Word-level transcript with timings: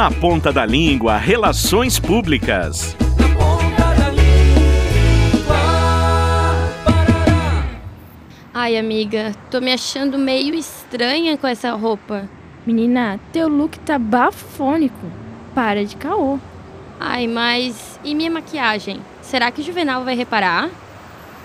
Na 0.00 0.10
ponta 0.10 0.50
da 0.50 0.64
língua, 0.64 1.18
relações 1.18 1.98
públicas. 1.98 2.96
Ai, 8.54 8.78
amiga, 8.78 9.34
tô 9.50 9.60
me 9.60 9.70
achando 9.70 10.16
meio 10.16 10.54
estranha 10.54 11.36
com 11.36 11.46
essa 11.46 11.72
roupa. 11.72 12.26
Menina, 12.66 13.20
teu 13.30 13.46
look 13.46 13.78
tá 13.80 13.98
bafônico. 13.98 15.06
Para 15.54 15.84
de 15.84 15.96
caô. 15.96 16.38
Ai, 16.98 17.26
mas 17.26 18.00
e 18.02 18.14
minha 18.14 18.30
maquiagem? 18.30 19.02
Será 19.20 19.50
que 19.50 19.60
o 19.60 19.64
Juvenal 19.64 20.02
vai 20.02 20.16
reparar? 20.16 20.70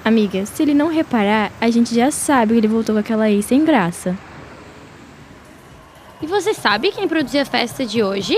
Amiga, 0.05 0.45
se 0.45 0.63
ele 0.63 0.73
não 0.73 0.87
reparar, 0.87 1.51
a 1.59 1.69
gente 1.69 1.93
já 1.93 2.09
sabe 2.09 2.53
que 2.53 2.59
ele 2.59 2.69
voltou 2.69 2.95
com 2.95 3.01
aquela 3.01 3.29
ex 3.29 3.47
sem 3.47 3.65
graça. 3.65 4.15
E 6.21 6.27
você 6.27 6.53
sabe 6.53 6.91
quem 6.91 7.07
produziu 7.07 7.41
a 7.41 7.45
festa 7.45 7.85
de 7.85 8.01
hoje? 8.01 8.35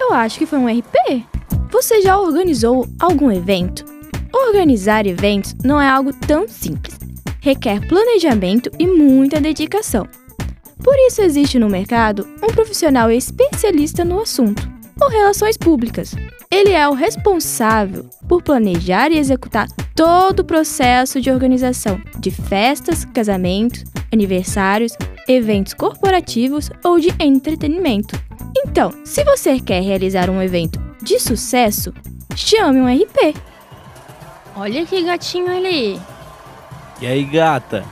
Eu 0.00 0.14
acho 0.14 0.38
que 0.38 0.46
foi 0.46 0.58
um 0.58 0.66
RP. 0.66 1.24
Você 1.70 2.00
já 2.00 2.18
organizou 2.18 2.86
algum 2.98 3.30
evento? 3.30 3.84
Organizar 4.32 5.06
eventos 5.06 5.54
não 5.62 5.80
é 5.80 5.88
algo 5.88 6.12
tão 6.12 6.48
simples. 6.48 6.98
Requer 7.40 7.86
planejamento 7.86 8.70
e 8.78 8.86
muita 8.86 9.40
dedicação. 9.40 10.08
Por 10.82 10.94
isso 11.06 11.20
existe 11.20 11.58
no 11.58 11.68
mercado 11.68 12.26
um 12.42 12.48
profissional 12.48 13.10
especialista 13.10 14.04
no 14.04 14.20
assunto, 14.20 14.68
ou 15.00 15.08
relações 15.08 15.56
públicas. 15.56 16.14
Ele 16.50 16.72
é 16.72 16.88
o 16.88 16.94
responsável 16.94 18.08
por 18.28 18.42
planejar 18.42 19.10
e 19.10 19.18
executar 19.18 19.68
todo 19.94 20.40
o 20.40 20.44
processo 20.44 21.20
de 21.20 21.30
organização 21.30 22.00
de 22.18 22.30
festas, 22.30 23.04
casamentos, 23.04 23.84
aniversários, 24.12 24.92
eventos 25.28 25.74
corporativos 25.74 26.70
ou 26.84 26.98
de 26.98 27.08
entretenimento. 27.20 28.18
Então, 28.56 28.92
se 29.04 29.24
você 29.24 29.58
quer 29.60 29.82
realizar 29.82 30.30
um 30.30 30.42
evento 30.42 30.80
de 31.02 31.18
sucesso, 31.18 31.92
chame 32.36 32.80
um 32.80 32.86
RP. 32.86 33.36
Olha 34.56 34.86
que 34.86 35.02
gatinho 35.02 35.54
ali. 35.54 36.00
E 37.00 37.06
aí, 37.06 37.24
gata? 37.24 37.84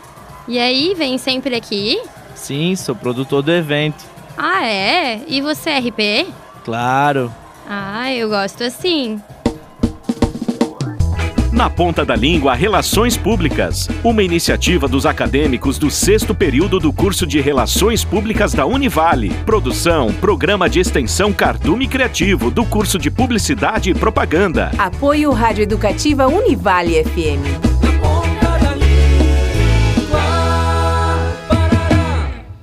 E 0.47 0.58
aí, 0.58 0.94
vem 0.94 1.19
sempre 1.19 1.55
aqui? 1.55 2.00
Sim, 2.34 2.75
sou 2.77 2.94
produtor 2.94 3.42
do 3.42 3.53
evento. 3.53 4.05
Ah, 4.36 4.66
é? 4.66 5.22
E 5.27 5.41
você 5.41 5.70
é 5.70 5.78
RP? 5.78 6.27
Claro. 6.64 7.33
Ah, 7.69 8.12
eu 8.12 8.28
gosto 8.28 8.64
assim. 8.64 9.20
Na 11.62 11.70
ponta 11.70 12.05
da 12.05 12.16
língua, 12.16 12.55
Relações 12.55 13.16
Públicas. 13.16 13.88
Uma 14.02 14.20
iniciativa 14.24 14.88
dos 14.88 15.06
acadêmicos 15.06 15.78
do 15.78 15.92
sexto 15.92 16.34
período 16.34 16.80
do 16.80 16.92
curso 16.92 17.24
de 17.24 17.41
Relações 17.41 18.04
Públicas 18.04 18.52
da 18.52 18.66
Univale. 18.66 19.30
Produção, 19.46 20.12
Programa 20.14 20.69
de 20.69 20.80
Extensão 20.80 21.32
Cardume 21.32 21.86
Criativo 21.86 22.50
do 22.50 22.64
curso 22.64 22.98
de 22.98 23.12
Publicidade 23.12 23.91
e 23.91 23.94
Propaganda. 23.94 24.72
Apoio 24.77 25.30
Rádio 25.30 25.62
Educativa 25.62 26.27
Univale 26.27 27.04
FM. 27.04 27.72